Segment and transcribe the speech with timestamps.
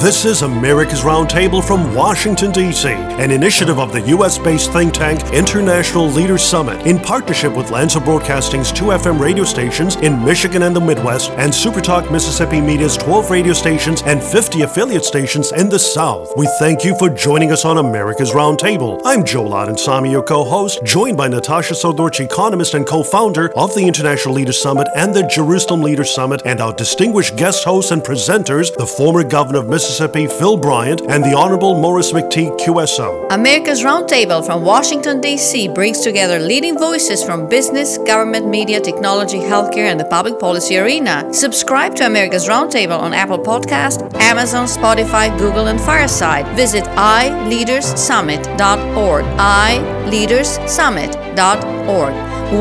[0.00, 4.38] This is America's Roundtable from Washington, D.C., an initiative of the U.S.
[4.38, 9.96] based think tank International Leaders Summit in partnership with Lanser Broadcasting's two FM radio stations
[9.96, 15.04] in Michigan and the Midwest and Supertalk Mississippi Media's 12 radio stations and 50 affiliate
[15.04, 16.32] stations in the South.
[16.36, 19.02] We thank you for joining us on America's Roundtable.
[19.04, 23.74] I'm Joel Samy, your co host, joined by Natasha Srdoc, economist and co founder of
[23.74, 28.00] the International Leaders Summit and the Jerusalem Leaders Summit, and our distinguished guest hosts and
[28.00, 29.87] presenters, the former governor of Mississippi.
[29.88, 33.26] Mississippi, Phil Bryant, and the Honorable Maurice McTigue QSO.
[33.32, 35.68] America's Roundtable from Washington, D.C.
[35.68, 41.32] brings together leading voices from business, government, media, technology, healthcare, and the public policy arena.
[41.32, 46.46] Subscribe to America's Roundtable on Apple Podcast, Amazon, Spotify, Google, and Fireside.
[46.54, 49.24] Visit iLeadersSummit.org.
[49.24, 52.12] iLeadersSummit.org.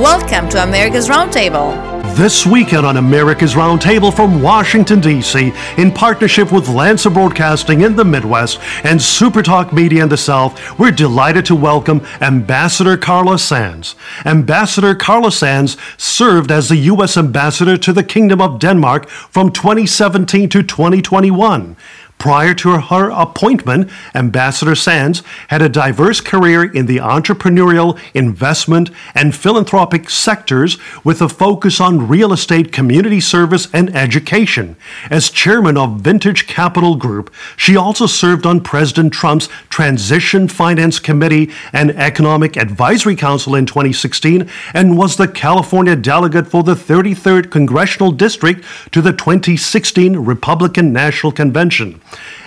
[0.01, 1.96] Welcome to America's Roundtable.
[2.17, 8.03] This weekend on America's Roundtable from Washington, D.C., in partnership with Lanser Broadcasting in the
[8.03, 13.95] Midwest and Supertalk Media in the South, we're delighted to welcome Ambassador Carla Sands.
[14.25, 17.17] Ambassador Carla Sands served as the U.S.
[17.17, 21.77] Ambassador to the Kingdom of Denmark from 2017 to 2021.
[22.17, 29.35] Prior to her appointment, Ambassador Sands had a diverse career in the entrepreneurial, investment, and
[29.35, 34.75] philanthropic sectors with a focus on real estate, community service, and education.
[35.11, 41.51] As chairman of Vintage Capital Group, she also served on President Trump's Transition Finance Committee
[41.71, 48.11] and Economic Advisory Council in 2016 and was the California delegate for the 33rd Congressional
[48.11, 52.01] District to the 2016 Republican National Convention.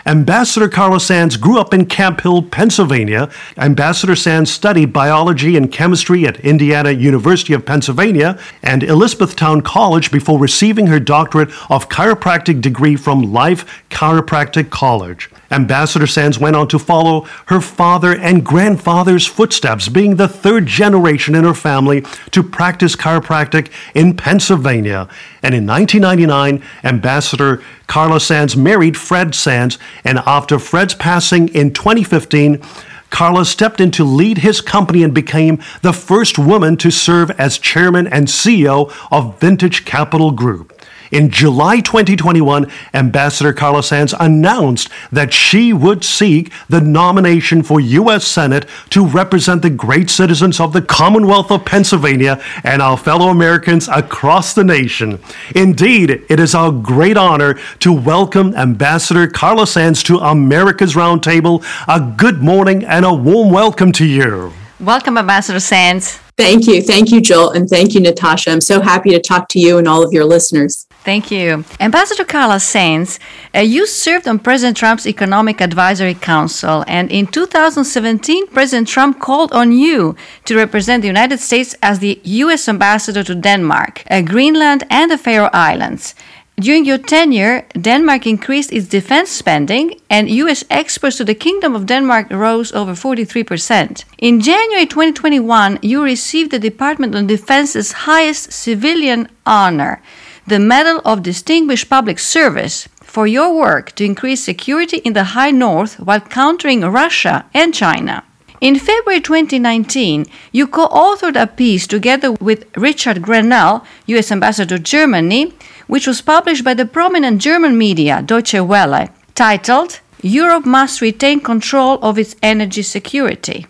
[0.07, 3.31] Ambassador Carla Sands grew up in Camp Hill, Pennsylvania.
[3.59, 10.39] Ambassador Sands studied biology and chemistry at Indiana University of Pennsylvania and Elizabethtown College before
[10.39, 15.29] receiving her doctorate of chiropractic degree from Life Chiropractic College.
[15.51, 21.35] Ambassador Sands went on to follow her father and grandfather's footsteps, being the third generation
[21.35, 25.09] in her family to practice chiropractic in Pennsylvania.
[25.43, 32.63] And in 1999, Ambassador Carla Sands married Fred Sands, and after Fred's passing in 2015,
[33.11, 37.59] Carla stepped in to lead his company and became the first woman to serve as
[37.59, 40.70] chairman and CEO of Vintage Capital Group.
[41.11, 48.25] In July 2021, Ambassador Carla Sands announced that she would seek the nomination for U.S.
[48.25, 53.89] Senate to represent the great citizens of the Commonwealth of Pennsylvania and our fellow Americans
[53.89, 55.19] across the nation.
[55.57, 61.65] Indeed, it is our great honor to welcome Ambassador Carla Sands to America's Roundtable.
[61.89, 64.53] A good morning and a warm welcome to you.
[64.79, 66.21] Welcome, Ambassador Sands.
[66.37, 66.83] Thank you.
[66.83, 67.51] Thank you, Joel.
[67.51, 68.51] And thank you, Natasha.
[68.51, 70.87] I'm so happy to talk to you and all of your listeners.
[71.03, 71.65] Thank you.
[71.81, 73.19] Ambassador Carla Sands,
[73.55, 79.51] uh, you served on President Trump's Economic Advisory Council, and in 2017, President Trump called
[79.53, 82.69] on you to represent the United States as the U.S.
[82.69, 86.15] ambassador to Denmark, uh, Greenland, and the Faroe Islands.
[86.61, 90.63] During your tenure, Denmark increased its defense spending, and U.S.
[90.69, 94.05] exports to the Kingdom of Denmark rose over 43%.
[94.19, 100.03] In January 2021, you received the Department of Defense's highest civilian honor
[100.51, 105.53] the Medal of Distinguished Public Service for your work to increase security in the High
[105.53, 108.25] North while countering Russia and China.
[108.61, 114.33] In February 2019, you co authored a piece together with Richard Grenell, U.S.
[114.33, 115.55] Ambassador to Germany,
[115.87, 122.01] which was published by the prominent German media Deutsche Welle, titled Europe Must Retain Control
[122.03, 123.69] of Its Energy Security.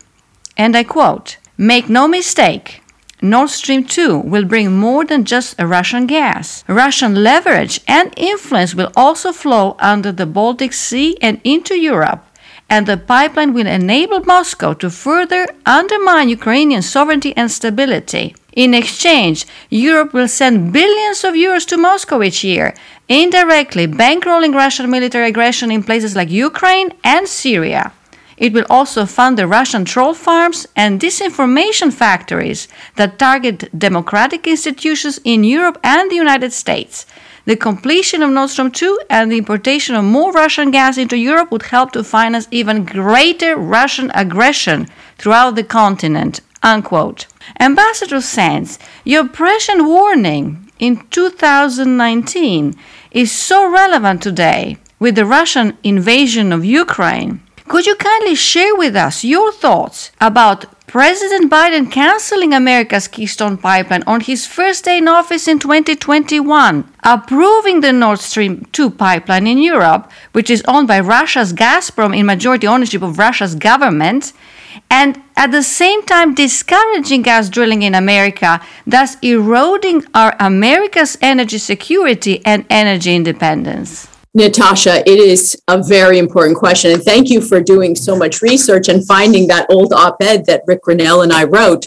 [0.56, 2.79] And I quote Make no mistake,
[3.22, 6.64] Nord Stream 2 will bring more than just Russian gas.
[6.66, 12.24] Russian leverage and influence will also flow under the Baltic Sea and into Europe,
[12.70, 18.34] and the pipeline will enable Moscow to further undermine Ukrainian sovereignty and stability.
[18.54, 22.74] In exchange, Europe will send billions of euros to Moscow each year,
[23.06, 27.92] indirectly bankrolling Russian military aggression in places like Ukraine and Syria.
[28.40, 35.20] It will also fund the Russian troll farms and disinformation factories that target democratic institutions
[35.24, 37.04] in Europe and the United States.
[37.44, 41.50] The completion of Nord Stream 2 and the importation of more Russian gas into Europe
[41.52, 44.88] would help to finance even greater Russian aggression
[45.18, 46.40] throughout the continent.
[46.62, 47.26] Unquote.
[47.58, 52.74] Ambassador Sands, your prescient warning in 2019
[53.10, 58.96] is so relevant today with the Russian invasion of Ukraine Could you kindly share with
[58.96, 65.06] us your thoughts about President Biden canceling America's Keystone Pipeline on his first day in
[65.06, 70.98] office in 2021, approving the Nord Stream 2 pipeline in Europe, which is owned by
[70.98, 74.32] Russia's Gazprom in majority ownership of Russia's government,
[74.90, 81.58] and at the same time discouraging gas drilling in America, thus eroding our America's energy
[81.58, 84.09] security and energy independence?
[84.32, 86.92] Natasha, it is a very important question.
[86.92, 90.62] And thank you for doing so much research and finding that old op ed that
[90.66, 91.84] Rick Grenell and I wrote,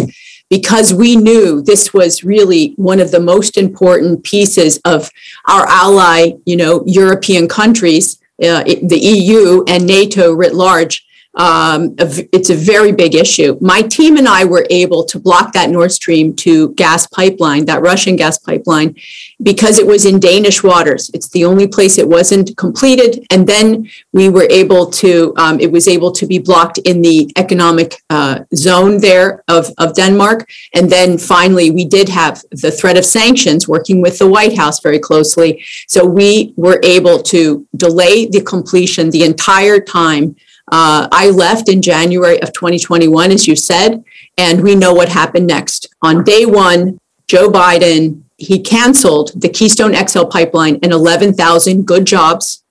[0.50, 5.10] because we knew this was really one of the most important pieces of
[5.48, 12.52] our ally, you know, European countries, uh, the EU and NATO writ large um, it's
[12.52, 13.58] a very big issue.
[13.60, 17.82] My team and I were able to block that Nord Stream 2 gas pipeline, that
[17.82, 18.96] Russian gas pipeline,
[19.42, 21.10] because it was in Danish waters.
[21.14, 23.26] It's the only place it wasn't completed.
[23.32, 27.32] And then we were able to, um, it was able to be blocked in the
[27.36, 30.48] economic uh, zone there of, of Denmark.
[30.76, 34.82] And then finally, we did have the threat of sanctions working with the White House
[34.82, 35.64] very closely.
[35.88, 40.36] So we were able to delay the completion the entire time
[40.72, 44.04] uh, I left in January of 2021, as you said,
[44.38, 45.94] and we know what happened next.
[46.02, 52.64] On day one, Joe Biden, he canceled the Keystone XL pipeline and 11,000 good jobs.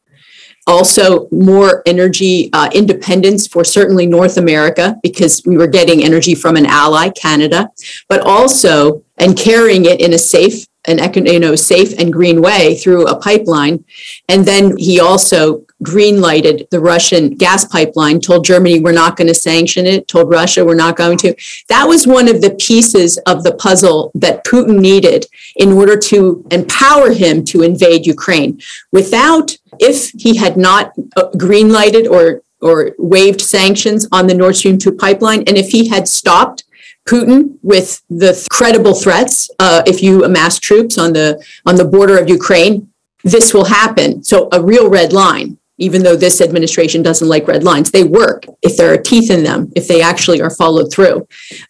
[0.66, 6.56] Also, more energy uh, independence for certainly North America because we were getting energy from
[6.56, 7.68] an ally, Canada,
[8.08, 12.74] but also and carrying it in a safe an you know safe and green way
[12.74, 13.84] through a pipeline
[14.28, 19.28] and then he also green lighted the Russian gas pipeline told Germany we're not going
[19.28, 21.34] to sanction it told Russia we're not going to
[21.68, 25.26] that was one of the pieces of the puzzle that Putin needed
[25.56, 28.60] in order to empower him to invade Ukraine
[28.92, 34.54] without if he had not uh, green lighted or or waived sanctions on the Nord
[34.54, 36.62] Stream 2 pipeline and if he had stopped
[37.06, 39.50] Putin with the credible threats.
[39.58, 42.92] Uh, if you amass troops on the on the border of Ukraine,
[43.24, 44.22] this will happen.
[44.22, 45.58] So a real red line.
[45.82, 49.42] Even though this administration doesn't like red lines, they work if there are teeth in
[49.42, 51.26] them, if they actually are followed through.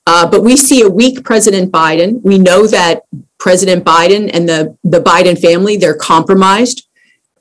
[0.06, 2.20] Uh, but we see a weak President Biden.
[2.22, 3.02] We know that
[3.38, 6.86] President Biden and the, the Biden family, they're compromised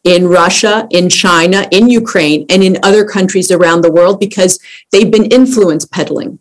[0.03, 4.57] in Russia, in China, in Ukraine, and in other countries around the world because
[4.91, 6.39] they've been influence peddling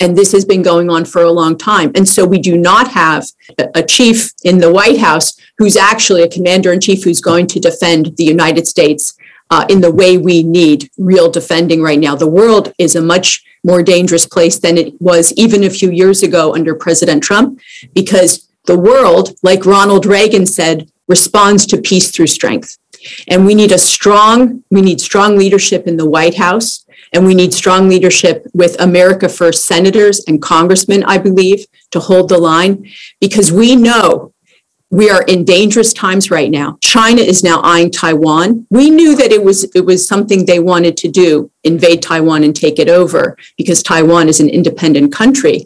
[0.00, 1.92] and this has been going on for a long time.
[1.94, 3.26] And so we do not have
[3.74, 7.60] a chief in the White House who's actually a commander in chief who's going to
[7.60, 9.14] defend the United States
[9.50, 12.14] uh, in the way we need real defending right now.
[12.14, 16.22] The world is a much more dangerous place than it was even a few years
[16.22, 17.60] ago under President Trump,
[17.94, 22.78] because the world, like Ronald Reagan said, responds to peace through strength.
[23.28, 26.84] And we need a strong, we need strong leadership in the White House.
[27.12, 32.28] And we need strong leadership with America First senators and congressmen, I believe, to hold
[32.28, 32.88] the line
[33.20, 34.32] because we know
[34.90, 36.76] we are in dangerous times right now.
[36.80, 38.66] China is now eyeing Taiwan.
[38.70, 42.54] We knew that it was it was something they wanted to do, invade Taiwan and
[42.54, 45.64] take it over because Taiwan is an independent country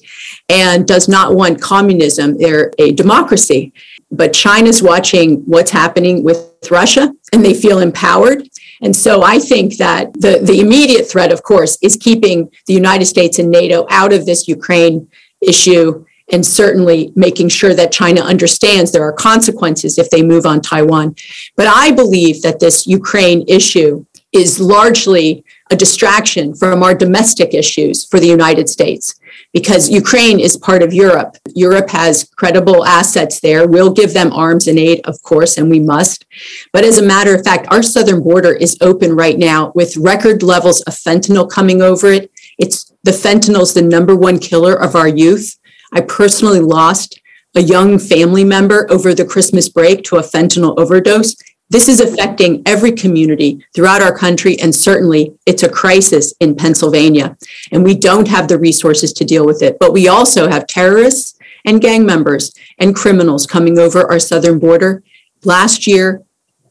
[0.49, 2.39] and does not want communism.
[2.39, 3.73] They're a democracy.
[4.11, 8.49] But China's watching what's happening with Russia and they feel empowered
[8.85, 13.07] and so I think that the, the immediate threat, of course, is keeping the United
[13.07, 15.09] States and NATO out of this Ukraine
[15.41, 20.61] issue and certainly making sure that China understands there are consequences if they move on
[20.61, 21.15] Taiwan.
[21.57, 28.05] But I believe that this Ukraine issue is largely a distraction from our domestic issues
[28.05, 29.15] for the United States
[29.53, 31.37] because Ukraine is part of Europe.
[31.55, 33.67] Europe has credible assets there.
[33.69, 36.27] We'll give them arms and aid, of course, and we must.
[36.73, 40.43] But as a matter of fact, our southern border is open right now with record
[40.43, 42.31] levels of fentanyl coming over it.
[42.59, 45.59] It's the fentanyl's the number one killer of our youth.
[45.95, 47.21] I personally lost
[47.55, 51.37] a young family member over the Christmas break to a fentanyl overdose.
[51.71, 57.37] This is affecting every community throughout our country, and certainly it's a crisis in Pennsylvania.
[57.73, 59.79] And we don't have the resources to deal with it.
[59.79, 65.03] But we also have terrorists and gang members and criminals coming over our southern border.
[65.45, 66.23] Last year,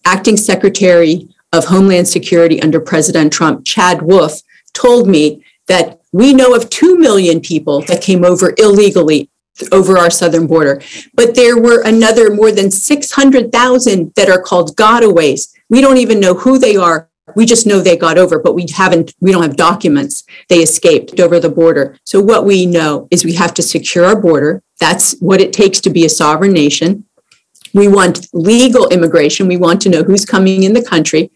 [0.06, 4.42] Acting Secretary of Homeland Security under President Trump, Chad Wolf,
[4.74, 9.30] told me that we know of 2 million people that came over illegally
[9.72, 10.82] over our southern border.
[11.14, 15.54] But there were another more than 600,000 that are called gotaways.
[15.70, 17.10] We don't even know who they are.
[17.36, 20.24] We just know they got over, but we haven't, we don't have documents.
[20.50, 21.98] They escaped over the border.
[22.04, 24.62] So what we know is we have to secure our border.
[24.80, 27.06] That's what it takes to be a sovereign nation.
[27.74, 29.48] We want legal immigration.
[29.48, 31.32] We want to know who's coming in the country.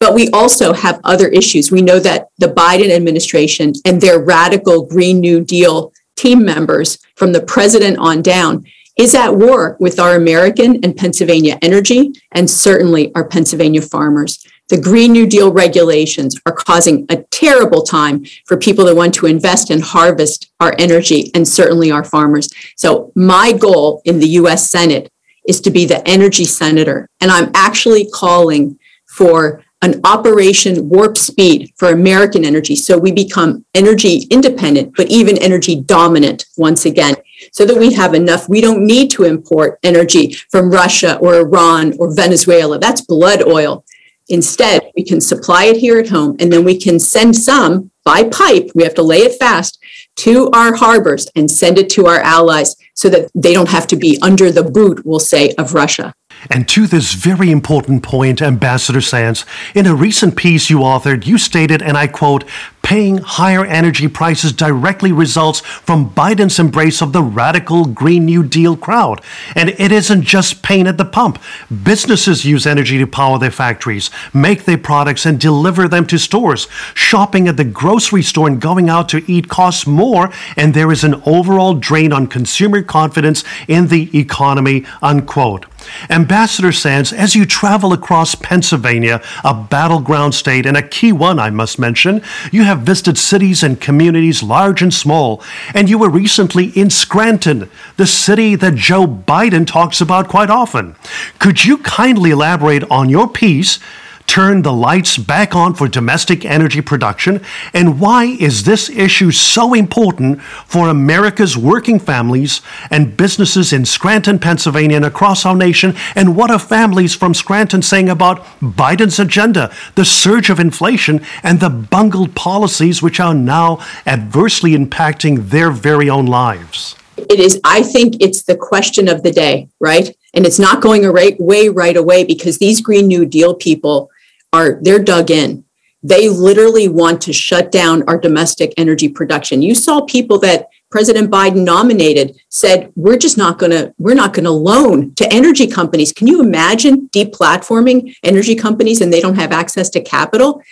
[0.00, 1.70] But we also have other issues.
[1.70, 7.32] We know that the Biden administration and their radical Green New Deal team members from
[7.32, 8.64] the president on down
[8.96, 14.46] is at war with our American and Pennsylvania energy and certainly our Pennsylvania farmers.
[14.68, 19.26] The Green New Deal regulations are causing a terrible time for people that want to
[19.26, 22.48] invest and harvest our energy and certainly our farmers.
[22.76, 25.12] So, my goal in the US Senate
[25.46, 27.10] is to be the energy senator.
[27.20, 28.78] And I'm actually calling
[29.14, 35.36] for an operation warp speed for American energy so we become energy independent, but even
[35.38, 37.14] energy dominant once again,
[37.52, 38.48] so that we have enough.
[38.48, 42.78] We don't need to import energy from Russia or Iran or Venezuela.
[42.78, 43.84] That's blood oil.
[44.28, 48.24] Instead, we can supply it here at home and then we can send some by
[48.24, 48.70] pipe.
[48.74, 49.78] We have to lay it fast
[50.16, 53.96] to our harbors and send it to our allies so that they don't have to
[53.96, 56.14] be under the boot, we'll say, of Russia.
[56.50, 61.38] And to this very important point, Ambassador Sands, in a recent piece you authored, you
[61.38, 62.44] stated, and I quote,
[62.84, 68.76] paying higher energy prices directly results from Biden's embrace of the radical Green New Deal
[68.76, 69.22] crowd.
[69.56, 71.42] And it isn't just pain at the pump.
[71.82, 76.68] Businesses use energy to power their factories, make their products, and deliver them to stores.
[76.94, 81.02] Shopping at the grocery store and going out to eat costs more, and there is
[81.02, 85.64] an overall drain on consumer confidence in the economy, unquote.
[86.10, 91.50] Ambassador Sands, as you travel across Pennsylvania, a battleground state and a key one, I
[91.50, 95.42] must mention, you have visited cities and communities large and small,
[95.74, 100.96] and you were recently in Scranton, the city that Joe Biden talks about quite often.
[101.38, 103.78] Could you kindly elaborate on your piece?
[104.26, 107.40] Turn the lights back on for domestic energy production?
[107.72, 114.38] And why is this issue so important for America's working families and businesses in Scranton,
[114.38, 115.94] Pennsylvania, and across our nation?
[116.14, 121.60] And what are families from Scranton saying about Biden's agenda, the surge of inflation, and
[121.60, 126.96] the bungled policies which are now adversely impacting their very own lives?
[127.16, 130.14] It is, I think it's the question of the day, right?
[130.34, 134.10] And it's not going away right away because these Green New Deal people
[134.54, 135.64] are they're dug in.
[136.02, 139.62] They literally want to shut down our domestic energy production.
[139.62, 144.34] You saw people that President Biden nominated said, we're just not going to, we're not
[144.34, 146.12] going to loan to energy companies.
[146.12, 150.62] Can you imagine deplatforming energy companies and they don't have access to capital?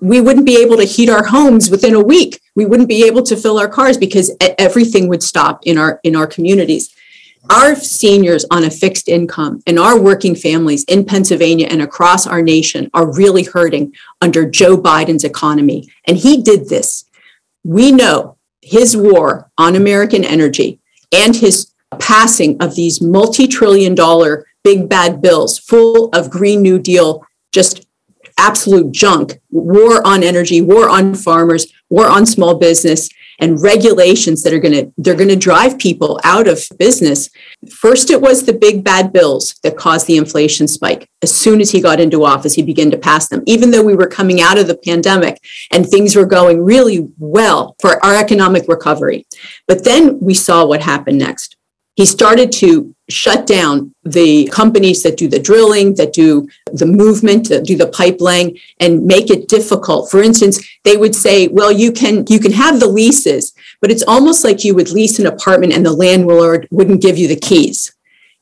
[0.00, 2.40] We wouldn't be able to heat our homes within a week.
[2.56, 6.16] We wouldn't be able to fill our cars because everything would stop in our in
[6.16, 6.94] our communities
[7.50, 12.42] our seniors on a fixed income and our working families in Pennsylvania and across our
[12.42, 15.88] nation are really hurting under Joe Biden's economy.
[16.06, 17.04] And he did this.
[17.62, 20.80] We know his war on American energy
[21.12, 26.78] and his passing of these multi trillion dollar big bad bills full of Green New
[26.78, 27.86] Deal, just
[28.38, 33.08] absolute junk, war on energy, war on farmers, war on small business
[33.40, 37.30] and regulations that are going to they're going to drive people out of business.
[37.70, 41.08] First it was the big bad bills that caused the inflation spike.
[41.22, 43.42] As soon as he got into office he began to pass them.
[43.46, 45.38] Even though we were coming out of the pandemic
[45.70, 49.26] and things were going really well for our economic recovery.
[49.66, 51.56] But then we saw what happened next.
[51.96, 57.48] He started to shut down the companies that do the drilling, that do the movement,
[57.48, 60.10] that do the pipeline, and make it difficult.
[60.10, 64.04] For instance, they would say, well, you can you can have the leases, but it's
[64.04, 67.94] almost like you would lease an apartment and the landlord wouldn't give you the keys.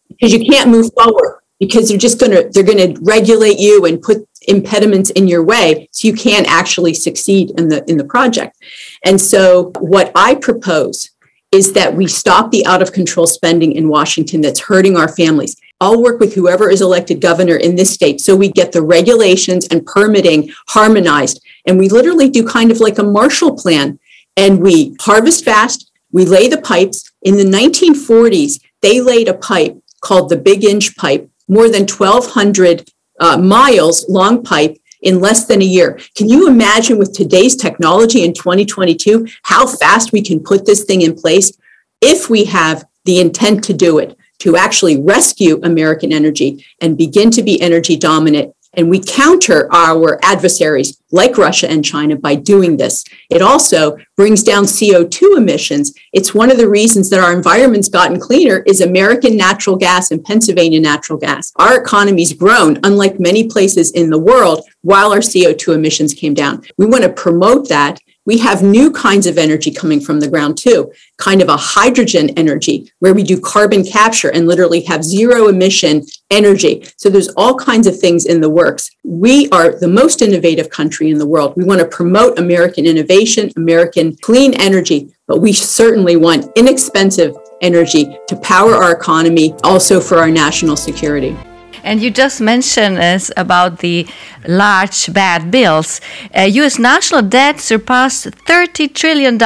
[0.09, 4.29] Because you can't move forward because they're just gonna they're gonna regulate you and put
[4.49, 8.57] impediments in your way so you can't actually succeed in the in the project.
[9.05, 11.12] And so what I propose
[11.53, 15.55] is that we stop the out of control spending in Washington that's hurting our families.
[15.81, 19.67] I'll work with whoever is elected governor in this state so we get the regulations
[19.69, 21.45] and permitting harmonized.
[21.67, 23.99] And we literally do kind of like a Marshall Plan
[24.37, 27.11] and we harvest fast, we lay the pipes.
[27.23, 32.89] In the 1940s, they laid a pipe called the Big Inch Pipe, more than 1,200
[33.21, 35.99] uh, miles long pipe in less than a year.
[36.17, 41.03] Can you imagine with today's technology in 2022 how fast we can put this thing
[41.03, 41.53] in place
[42.01, 47.31] if we have the intent to do it, to actually rescue American energy and begin
[47.31, 52.77] to be energy dominant and we counter our adversaries like Russia and China by doing
[52.77, 53.05] this.
[53.29, 55.93] It also brings down CO2 emissions.
[56.13, 60.25] It's one of the reasons that our environment's gotten cleaner is American natural gas and
[60.25, 61.53] Pennsylvania natural gas.
[61.57, 66.65] Our economy's grown, unlike many places in the world, while our CO2 emissions came down.
[66.79, 70.57] We want to promote that we have new kinds of energy coming from the ground
[70.57, 75.49] too, kind of a hydrogen energy where we do carbon capture and literally have zero
[75.49, 76.85] emission energy.
[76.97, 78.91] So there's all kinds of things in the works.
[79.05, 81.55] We are the most innovative country in the world.
[81.57, 88.17] We want to promote American innovation, American clean energy, but we certainly want inexpensive energy
[88.29, 91.37] to power our economy, also for our national security.
[91.83, 94.07] And you just mentioned us about the
[94.47, 96.01] large bad bills.
[96.37, 96.79] Uh, U.S.
[96.79, 99.37] national debt surpassed $30 trillion,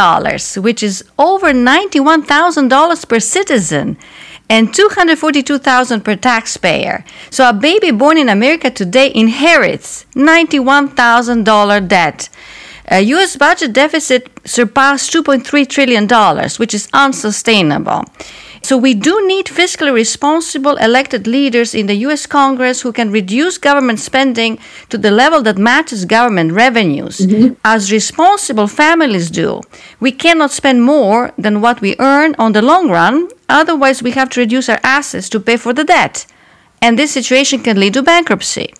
[0.62, 3.96] which is over $91,000 per citizen
[4.48, 7.04] and 242,000 per taxpayer.
[7.30, 12.28] So a baby born in America today inherits $91,000 debt.
[12.88, 13.36] A U.S.
[13.36, 16.06] budget deficit surpassed $2.3 trillion,
[16.58, 18.04] which is unsustainable.
[18.62, 23.58] So we do need fiscally responsible elected leaders in the US Congress who can reduce
[23.58, 24.58] government spending
[24.88, 27.54] to the level that matches government revenues, mm-hmm.
[27.64, 29.60] as responsible families do.
[30.00, 34.30] We cannot spend more than what we earn on the long run, otherwise, we have
[34.30, 36.26] to reduce our assets to pay for the debt.
[36.82, 38.72] And this situation can lead to bankruptcy.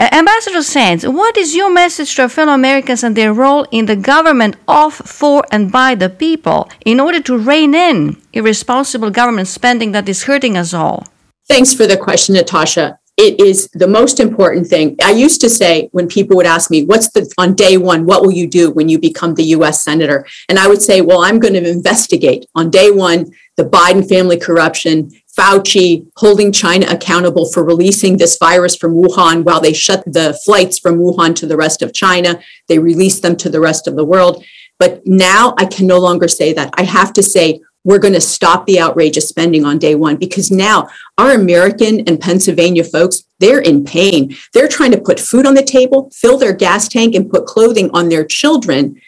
[0.00, 3.96] Ambassador Sands, what is your message to our fellow Americans and their role in the
[3.96, 9.90] government of, for, and by the people in order to rein in irresponsible government spending
[9.92, 11.04] that is hurting us all?
[11.48, 13.00] Thanks for the question, Natasha.
[13.16, 14.94] It is the most important thing.
[15.02, 18.22] I used to say when people would ask me, What's the on day one, what
[18.22, 20.24] will you do when you become the US Senator?
[20.48, 24.38] And I would say, Well, I'm going to investigate on day one the Biden family
[24.38, 30.38] corruption, Fauci holding China accountable for releasing this virus from Wuhan while they shut the
[30.44, 32.40] flights from Wuhan to the rest of China.
[32.66, 34.44] They released them to the rest of the world.
[34.80, 36.74] But now I can no longer say that.
[36.76, 40.50] I have to say, we're going to stop the outrageous spending on day one because
[40.50, 44.36] now our American and Pennsylvania folks, they're in pain.
[44.52, 47.90] They're trying to put food on the table, fill their gas tank, and put clothing
[47.94, 49.00] on their children,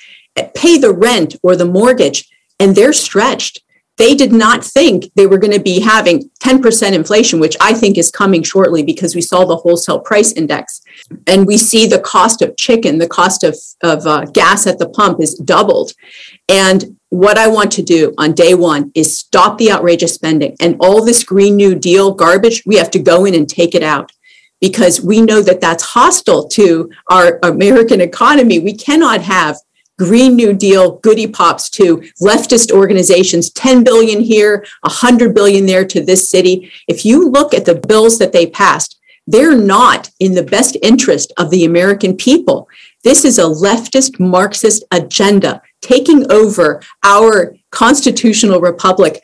[0.55, 2.29] pay the rent or the mortgage,
[2.61, 3.63] and they're stretched
[4.01, 7.99] they did not think they were going to be having 10% inflation, which I think
[7.99, 10.81] is coming shortly because we saw the wholesale price index.
[11.27, 14.89] And we see the cost of chicken, the cost of, of uh, gas at the
[14.89, 15.93] pump is doubled.
[16.49, 20.77] And what I want to do on day one is stop the outrageous spending and
[20.81, 24.13] all this Green New Deal garbage, we have to go in and take it out
[24.63, 28.61] because we know that that's hostile to our American economy.
[28.61, 29.59] We cannot have
[30.01, 36.03] Green New Deal goody pops to leftist organizations, 10 billion here, 100 billion there to
[36.03, 36.73] this city.
[36.89, 41.35] If you look at the bills that they passed, they're not in the best interest
[41.37, 42.67] of the American people.
[43.05, 49.23] This is a leftist Marxist agenda taking over our constitutional republic.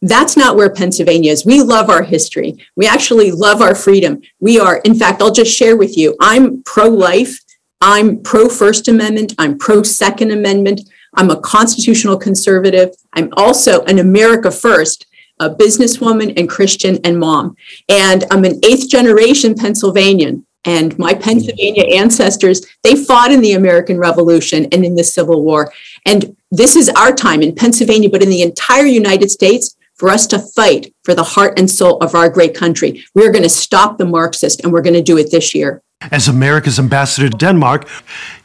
[0.00, 1.44] That's not where Pennsylvania is.
[1.44, 2.56] We love our history.
[2.76, 4.22] We actually love our freedom.
[4.40, 7.43] We are, in fact, I'll just share with you, I'm pro life.
[7.86, 9.34] I'm pro First Amendment.
[9.36, 10.88] I'm pro Second Amendment.
[11.16, 12.94] I'm a constitutional conservative.
[13.12, 15.04] I'm also an America First,
[15.38, 17.56] a businesswoman and Christian and mom.
[17.90, 20.46] And I'm an eighth generation Pennsylvanian.
[20.64, 25.70] And my Pennsylvania ancestors, they fought in the American Revolution and in the Civil War.
[26.06, 30.26] And this is our time in Pennsylvania, but in the entire United States, for us
[30.28, 33.04] to fight for the heart and soul of our great country.
[33.14, 35.82] We're going to stop the Marxist, and we're going to do it this year.
[36.10, 37.88] As America's ambassador to Denmark,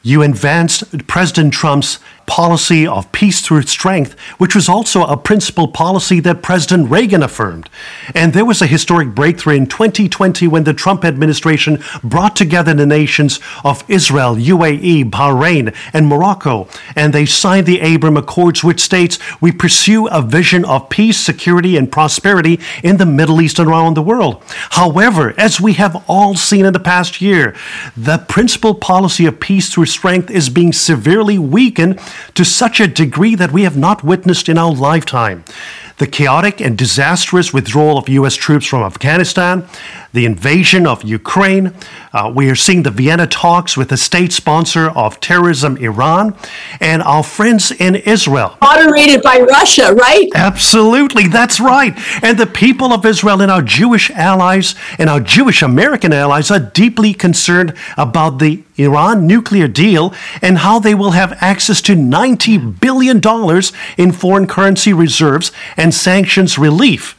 [0.09, 6.19] you advanced President Trump's policy of peace through strength, which was also a principal policy
[6.19, 7.67] that President Reagan affirmed.
[8.13, 12.85] And there was a historic breakthrough in 2020 when the Trump administration brought together the
[12.85, 19.17] nations of Israel, UAE, Bahrain, and Morocco, and they signed the Abraham Accords, which states
[19.41, 23.95] we pursue a vision of peace, security, and prosperity in the Middle East and around
[23.95, 24.43] the world.
[24.71, 27.55] However, as we have all seen in the past year,
[27.97, 31.99] the principal policy of peace through strength is being severely weakened
[32.35, 35.43] to such a degree that we have not witnessed in our lifetime.
[35.97, 38.35] The chaotic and disastrous withdrawal of U.S.
[38.35, 39.67] troops from Afghanistan,
[40.13, 41.73] the invasion of Ukraine.
[42.13, 46.35] Uh, we are seeing the Vienna talks with the state sponsor of terrorism, Iran,
[46.79, 48.57] and our friends in Israel.
[48.61, 50.29] Moderated by Russia, right?
[50.33, 51.93] Absolutely, that's right.
[52.23, 56.59] And the people of Israel and our Jewish allies and our Jewish American allies are
[56.59, 62.79] deeply concerned about the Iran nuclear deal and how they will have access to $90
[62.79, 63.21] billion
[63.97, 67.15] in foreign currency reserves and sanctions relief.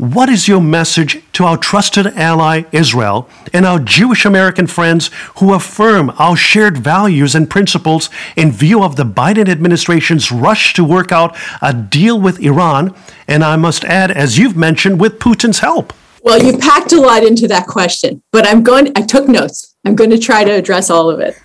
[0.00, 5.52] What is your message to our trusted ally Israel and our Jewish American friends who
[5.52, 11.12] affirm our shared values and principles in view of the Biden administration's rush to work
[11.12, 12.94] out a deal with Iran?
[13.28, 15.92] And I must add, as you've mentioned, with Putin's help.
[16.22, 19.69] Well, you packed a lot into that question, but I'm going, I took notes.
[19.84, 21.36] I'm going to try to address all of it.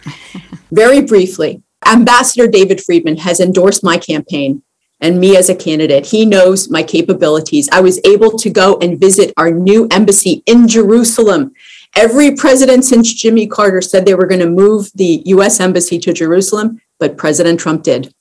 [0.72, 4.64] Very briefly, Ambassador David Friedman has endorsed my campaign
[5.02, 6.06] and me as a candidate.
[6.06, 7.70] He knows my capabilities.
[7.72, 11.54] I was able to go and visit our new embassy in Jerusalem.
[11.96, 16.14] Every president since Jimmy Carter said they were going to move the US embassy to
[16.14, 18.14] Jerusalem, but President Trump did.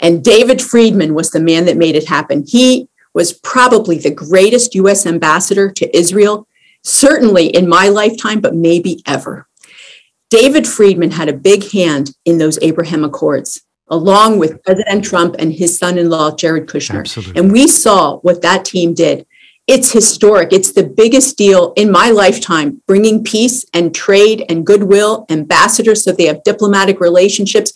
[0.00, 2.44] And David Friedman was the man that made it happen.
[2.46, 6.46] He was probably the greatest US ambassador to Israel,
[6.84, 9.47] certainly in my lifetime, but maybe ever.
[10.30, 15.52] David Friedman had a big hand in those Abraham Accords, along with President Trump and
[15.52, 17.00] his son in law, Jared Kushner.
[17.00, 17.40] Absolutely.
[17.40, 19.26] And we saw what that team did
[19.68, 20.50] it's historic.
[20.50, 26.10] It's the biggest deal in my lifetime, bringing peace and trade and goodwill, ambassadors, so
[26.10, 27.74] they have diplomatic relationships.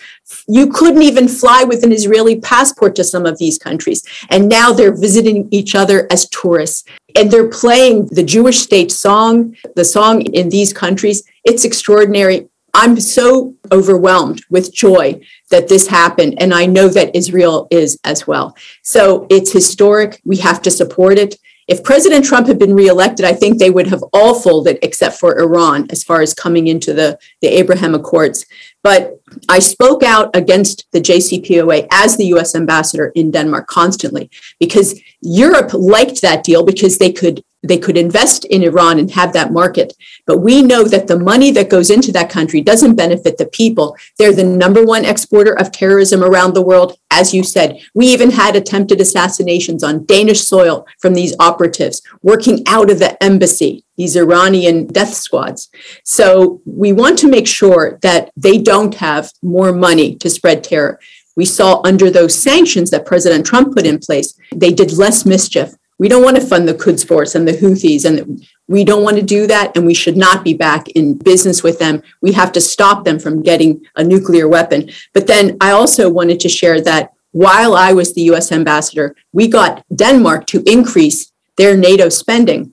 [0.48, 4.02] You couldn't even fly with an Israeli passport to some of these countries.
[4.30, 6.84] And now they're visiting each other as tourists.
[7.14, 11.22] And they're playing the Jewish state song, the song in these countries.
[11.44, 12.48] It's extraordinary.
[12.74, 16.40] I'm so overwhelmed with joy that this happened.
[16.40, 18.56] And I know that Israel is as well.
[18.82, 20.20] So it's historic.
[20.24, 21.36] We have to support it.
[21.68, 25.40] If President Trump had been reelected, I think they would have all folded except for
[25.40, 28.46] Iran as far as coming into the, the Abraham Accords.
[28.82, 34.28] But I spoke out against the JCPOA as the US ambassador in Denmark constantly
[34.58, 39.32] because Europe liked that deal because they could they could invest in Iran and have
[39.32, 39.92] that market.
[40.26, 43.96] But we know that the money that goes into that country doesn't benefit the people.
[44.18, 46.98] They're the number one exporter of terrorism around the world.
[47.10, 52.62] As you said, we even had attempted assassinations on Danish soil from these operatives working
[52.66, 55.70] out of the embassy, these Iranian death squads.
[56.04, 60.98] So we want to make sure that they don't have more money to spread terror.
[61.36, 65.74] We saw under those sanctions that President Trump put in place, they did less mischief.
[65.98, 69.22] We don't want to fund the Quds and the Houthis, and we don't want to
[69.22, 72.02] do that, and we should not be back in business with them.
[72.20, 74.90] We have to stop them from getting a nuclear weapon.
[75.12, 79.48] But then I also wanted to share that while I was the US ambassador, we
[79.48, 82.71] got Denmark to increase their NATO spending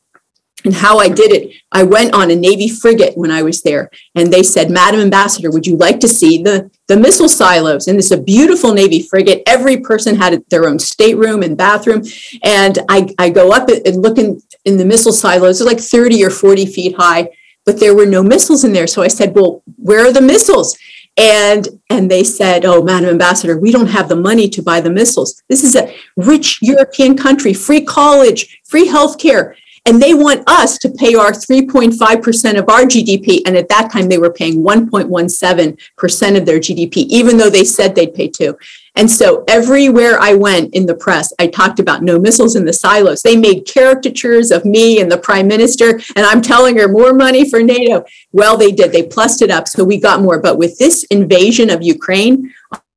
[0.65, 3.89] and how I did it, I went on a Navy frigate when I was there,
[4.15, 7.97] and they said, "Madam Ambassador, would you like to see the the missile silos?" And
[7.97, 9.43] it's a beautiful Navy frigate.
[9.47, 12.03] Every person had their own stateroom and bathroom,
[12.43, 15.59] and I I go up and look in, in the missile silos.
[15.59, 17.29] They're like thirty or forty feet high,
[17.65, 18.87] but there were no missiles in there.
[18.87, 20.77] So I said, "Well, where are the missiles?"
[21.15, 24.89] And and they said, "Oh, Madam Ambassador, we don't have the money to buy the
[24.89, 25.41] missiles.
[25.49, 30.77] This is a rich European country, free college, free health care." And they want us
[30.79, 33.41] to pay our 3.5% of our GDP.
[33.45, 37.95] And at that time, they were paying 1.17% of their GDP, even though they said
[37.95, 38.57] they'd pay two.
[38.95, 42.73] And so everywhere I went in the press, I talked about no missiles in the
[42.73, 43.21] silos.
[43.21, 47.49] They made caricatures of me and the prime minister, and I'm telling her more money
[47.49, 48.03] for NATO.
[48.33, 48.91] Well, they did.
[48.91, 49.67] They plussed it up.
[49.67, 50.39] So we got more.
[50.39, 52.53] But with this invasion of Ukraine,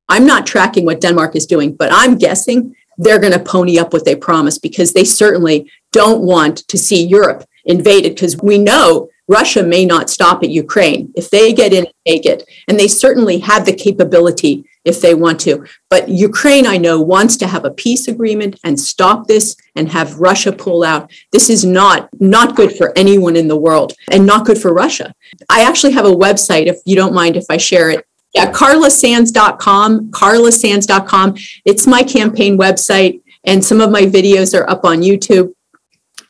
[0.09, 3.93] I'm not tracking what Denmark is doing, but I'm guessing they're going to pony up
[3.93, 9.09] what they promised because they certainly don't want to see Europe invaded because we know
[9.27, 11.11] Russia may not stop at Ukraine.
[11.15, 15.13] If they get in and take it, and they certainly have the capability if they
[15.13, 15.65] want to.
[15.89, 20.19] But Ukraine, I know, wants to have a peace agreement and stop this and have
[20.19, 21.09] Russia pull out.
[21.31, 25.13] This is not not good for anyone in the world and not good for Russia.
[25.49, 28.05] I actually have a website, if you don't mind if I share it.
[28.33, 31.35] Yeah, carlasands.com, carlasands.com.
[31.65, 35.53] It's my campaign website, and some of my videos are up on YouTube